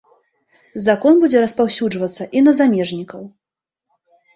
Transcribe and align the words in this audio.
Закон 0.85 1.13
будзе 1.25 1.37
распаўсюджвацца 1.45 2.23
і 2.37 2.45
на 2.49 2.59
замежнікаў. 2.65 3.21